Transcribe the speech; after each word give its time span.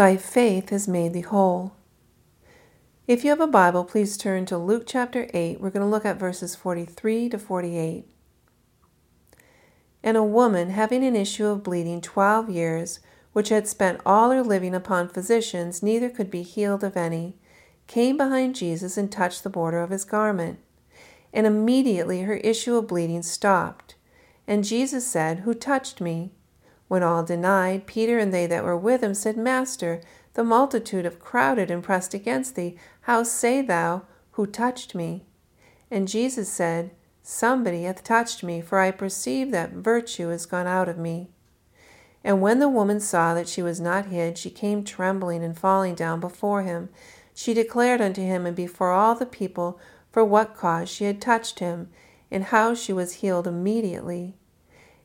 Thy 0.00 0.16
faith 0.16 0.70
has 0.70 0.88
made 0.88 1.12
thee 1.12 1.20
whole. 1.20 1.72
If 3.06 3.22
you 3.22 3.28
have 3.28 3.40
a 3.40 3.46
Bible, 3.46 3.84
please 3.84 4.16
turn 4.16 4.46
to 4.46 4.56
Luke 4.56 4.84
chapter 4.86 5.28
8. 5.34 5.60
We're 5.60 5.68
going 5.68 5.84
to 5.84 5.90
look 5.90 6.06
at 6.06 6.18
verses 6.18 6.56
43 6.56 7.28
to 7.28 7.38
48. 7.38 8.06
And 10.02 10.16
a 10.16 10.24
woman 10.24 10.70
having 10.70 11.04
an 11.04 11.14
issue 11.14 11.48
of 11.48 11.62
bleeding 11.62 12.00
twelve 12.00 12.48
years, 12.48 13.00
which 13.34 13.50
had 13.50 13.68
spent 13.68 14.00
all 14.06 14.30
her 14.30 14.42
living 14.42 14.74
upon 14.74 15.10
physicians, 15.10 15.82
neither 15.82 16.08
could 16.08 16.30
be 16.30 16.44
healed 16.44 16.82
of 16.82 16.96
any, 16.96 17.36
came 17.86 18.16
behind 18.16 18.54
Jesus 18.54 18.96
and 18.96 19.12
touched 19.12 19.44
the 19.44 19.50
border 19.50 19.82
of 19.82 19.90
his 19.90 20.06
garment. 20.06 20.60
And 21.30 21.46
immediately 21.46 22.22
her 22.22 22.36
issue 22.36 22.76
of 22.76 22.88
bleeding 22.88 23.20
stopped. 23.22 23.96
And 24.46 24.64
Jesus 24.64 25.06
said, 25.06 25.40
Who 25.40 25.52
touched 25.52 26.00
me? 26.00 26.32
When 26.90 27.04
all 27.04 27.22
denied, 27.22 27.86
Peter 27.86 28.18
and 28.18 28.34
they 28.34 28.48
that 28.48 28.64
were 28.64 28.76
with 28.76 29.00
him 29.00 29.14
said, 29.14 29.36
Master, 29.36 30.00
the 30.34 30.42
multitude 30.42 31.04
have 31.04 31.20
crowded 31.20 31.70
and 31.70 31.84
pressed 31.84 32.14
against 32.14 32.56
thee. 32.56 32.76
How 33.02 33.22
say 33.22 33.62
thou, 33.62 34.02
Who 34.32 34.44
touched 34.44 34.92
me? 34.92 35.24
And 35.88 36.08
Jesus 36.08 36.52
said, 36.52 36.90
Somebody 37.22 37.84
hath 37.84 38.02
touched 38.02 38.42
me, 38.42 38.60
for 38.60 38.80
I 38.80 38.90
perceive 38.90 39.52
that 39.52 39.70
virtue 39.70 40.30
is 40.30 40.46
gone 40.46 40.66
out 40.66 40.88
of 40.88 40.98
me. 40.98 41.28
And 42.24 42.42
when 42.42 42.58
the 42.58 42.68
woman 42.68 42.98
saw 42.98 43.34
that 43.34 43.48
she 43.48 43.62
was 43.62 43.80
not 43.80 44.06
hid, 44.06 44.36
she 44.36 44.50
came 44.50 44.82
trembling 44.82 45.44
and 45.44 45.56
falling 45.56 45.94
down 45.94 46.18
before 46.18 46.62
him. 46.62 46.88
She 47.32 47.54
declared 47.54 48.00
unto 48.00 48.20
him 48.20 48.46
and 48.46 48.56
before 48.56 48.90
all 48.90 49.14
the 49.14 49.26
people 49.26 49.78
for 50.10 50.24
what 50.24 50.56
cause 50.56 50.88
she 50.88 51.04
had 51.04 51.20
touched 51.20 51.60
him, 51.60 51.88
and 52.32 52.46
how 52.46 52.74
she 52.74 52.92
was 52.92 53.12
healed 53.22 53.46
immediately. 53.46 54.34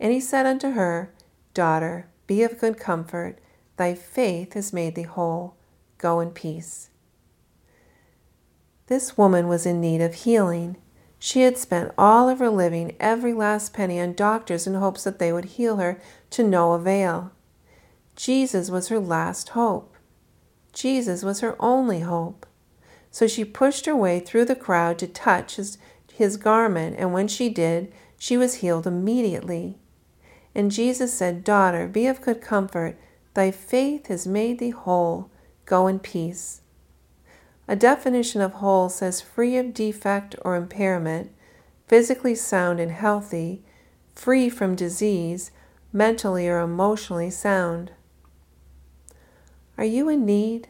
And 0.00 0.12
he 0.12 0.18
said 0.18 0.44
unto 0.44 0.70
her, 0.70 1.12
Daughter, 1.58 2.06
be 2.28 2.44
of 2.44 2.60
good 2.60 2.78
comfort, 2.78 3.40
thy 3.78 3.92
faith 3.92 4.52
has 4.52 4.72
made 4.72 4.94
thee 4.94 5.02
whole. 5.02 5.56
Go 5.98 6.20
in 6.20 6.30
peace. 6.30 6.90
This 8.86 9.18
woman 9.18 9.48
was 9.48 9.66
in 9.66 9.80
need 9.80 10.00
of 10.00 10.14
healing. 10.14 10.76
She 11.18 11.40
had 11.40 11.58
spent 11.58 11.90
all 11.98 12.28
of 12.28 12.38
her 12.38 12.48
living, 12.48 12.94
every 13.00 13.32
last 13.32 13.72
penny, 13.72 13.98
on 13.98 14.12
doctors 14.12 14.68
in 14.68 14.74
hopes 14.74 15.02
that 15.02 15.18
they 15.18 15.32
would 15.32 15.46
heal 15.46 15.78
her 15.78 16.00
to 16.30 16.44
no 16.44 16.74
avail. 16.74 17.32
Jesus 18.14 18.70
was 18.70 18.86
her 18.86 19.00
last 19.00 19.48
hope. 19.48 19.96
Jesus 20.72 21.24
was 21.24 21.40
her 21.40 21.56
only 21.58 22.02
hope. 22.02 22.46
So 23.10 23.26
she 23.26 23.44
pushed 23.44 23.86
her 23.86 23.96
way 23.96 24.20
through 24.20 24.44
the 24.44 24.54
crowd 24.54 24.96
to 25.00 25.08
touch 25.08 25.56
his, 25.56 25.76
his 26.12 26.36
garment, 26.36 26.94
and 27.00 27.12
when 27.12 27.26
she 27.26 27.48
did, 27.48 27.92
she 28.16 28.36
was 28.36 28.62
healed 28.62 28.86
immediately. 28.86 29.80
And 30.58 30.72
Jesus 30.72 31.14
said, 31.14 31.44
Daughter, 31.44 31.86
be 31.86 32.08
of 32.08 32.20
good 32.20 32.40
comfort. 32.40 32.98
Thy 33.34 33.52
faith 33.52 34.08
has 34.08 34.26
made 34.26 34.58
thee 34.58 34.70
whole. 34.70 35.30
Go 35.66 35.86
in 35.86 36.00
peace. 36.00 36.62
A 37.68 37.76
definition 37.76 38.40
of 38.40 38.54
whole 38.54 38.88
says 38.88 39.20
free 39.20 39.56
of 39.56 39.72
defect 39.72 40.34
or 40.42 40.56
impairment, 40.56 41.30
physically 41.86 42.34
sound 42.34 42.80
and 42.80 42.90
healthy, 42.90 43.62
free 44.16 44.50
from 44.50 44.74
disease, 44.74 45.52
mentally 45.92 46.48
or 46.48 46.58
emotionally 46.58 47.30
sound. 47.30 47.92
Are 49.76 49.84
you 49.84 50.08
in 50.08 50.26
need? 50.26 50.66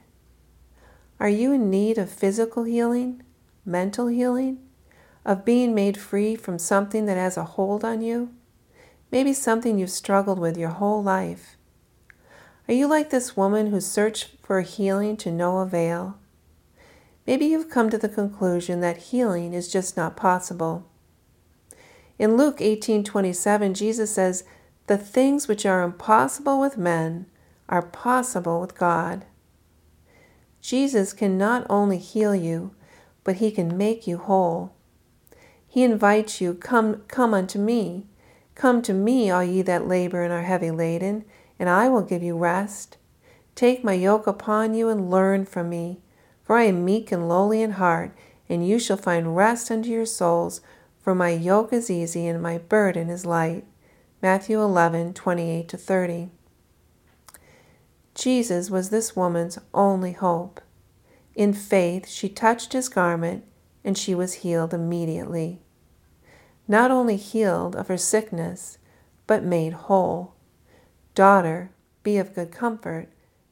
Are 1.19 1.31
you 1.31 1.55
in 1.55 1.70
need 1.70 1.97
of 1.97 2.11
physical 2.11 2.64
healing, 2.64 3.22
mental 3.64 4.09
healing, 4.09 4.59
of 5.25 5.47
being 5.47 5.75
made 5.75 5.97
free 5.97 6.36
from 6.36 6.59
something 6.59 7.06
that 7.06 7.16
has 7.16 7.39
a 7.39 7.44
hold 7.44 7.86
on 7.86 8.03
you? 8.03 8.34
Maybe 9.10 9.32
something 9.32 9.78
you've 9.78 9.90
struggled 9.90 10.38
with 10.38 10.56
your 10.56 10.70
whole 10.70 11.02
life. 11.02 11.56
Are 12.68 12.74
you 12.74 12.86
like 12.86 13.10
this 13.10 13.36
woman 13.36 13.68
who 13.68 13.80
searched 13.80 14.36
for 14.42 14.60
healing 14.60 15.16
to 15.18 15.32
no 15.32 15.58
avail? 15.58 16.18
Maybe 17.26 17.46
you've 17.46 17.70
come 17.70 17.90
to 17.90 17.98
the 17.98 18.08
conclusion 18.08 18.80
that 18.80 19.08
healing 19.08 19.54
is 19.54 19.72
just 19.72 19.96
not 19.96 20.16
possible. 20.16 20.86
In 22.18 22.36
Luke 22.36 22.60
18:27, 22.60 23.74
Jesus 23.74 24.10
says, 24.10 24.44
"The 24.86 24.98
things 24.98 25.47
which 25.47 25.64
are 25.64 25.82
impossible 25.82 26.58
with 26.58 26.76
men 26.76 27.26
are 27.68 27.82
possible 27.82 28.60
with 28.60 28.74
God." 28.74 29.24
Jesus 30.60 31.12
can 31.12 31.38
not 31.38 31.66
only 31.70 31.98
heal 31.98 32.34
you, 32.34 32.72
but 33.24 33.36
he 33.36 33.50
can 33.50 33.76
make 33.76 34.06
you 34.06 34.18
whole. 34.18 34.72
He 35.66 35.84
invites 35.84 36.41
you, 36.41 36.54
"Come, 36.54 37.02
come 37.08 37.32
unto 37.32 37.58
me." 37.58 38.06
Come 38.58 38.82
to 38.82 38.92
me, 38.92 39.30
all 39.30 39.44
ye 39.44 39.62
that 39.62 39.86
labor 39.86 40.24
and 40.24 40.32
are 40.32 40.42
heavy 40.42 40.72
laden, 40.72 41.24
and 41.60 41.69
I 41.69 41.88
will 41.88 42.02
give 42.02 42.24
you 42.24 42.36
rest. 42.36 42.96
Take 43.54 43.84
my 43.84 43.92
yoke 43.92 44.26
upon 44.26 44.74
you 44.74 44.88
and 44.88 45.08
learn 45.08 45.44
from 45.44 45.69
me, 45.69 46.00
for 46.42 46.56
I 46.56 46.64
am 46.64 46.84
meek 46.84 47.12
and 47.12 47.28
lowly 47.28 47.62
in 47.62 47.72
heart, 47.72 48.10
and 48.48 48.66
you 48.66 48.80
shall 48.80 48.97
find 48.97 49.36
rest 49.36 49.70
unto 49.70 49.91
your 49.91 50.04
souls. 50.04 50.60
For 50.98 51.14
my 51.14 51.30
yoke 51.30 51.72
is 51.72 51.88
easy 51.88 52.26
and 52.26 52.42
my 52.42 52.58
burden 52.58 53.08
is 53.10 53.24
light. 53.24 53.64
Matthew 54.20 54.60
11, 54.60 55.14
28 55.14 55.70
30. 55.70 56.30
Jesus 58.16 58.70
was 58.70 58.91
this 58.91 59.14
woman's 59.14 59.60
only 59.72 60.14
hope. 60.14 60.60
In 61.36 61.52
faith, 61.52 62.08
she 62.08 62.28
touched 62.28 62.72
his 62.72 62.88
garment, 62.88 63.44
and 63.84 63.97
she 63.97 64.16
was 64.16 64.42
healed 64.42 64.74
immediately 64.74 65.60
not 66.68 66.90
only 66.90 67.16
healed 67.16 67.74
of 67.74 67.88
her 67.88 67.96
sickness, 67.96 68.78
but 69.26 69.42
made 69.42 69.72
whole. 69.72 70.34
Daughter, 71.14 71.70
be 72.02 72.18
of 72.18 72.34
good 72.34 72.52
comfort, 72.52 73.08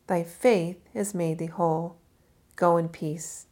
thy 0.07 0.23
faith 0.23 0.79
has 0.95 1.15
made 1.15 1.39
thee 1.39 1.47
whole. 1.47 1.97
Go 2.55 2.77
in 2.77 2.89
peace. 2.89 3.47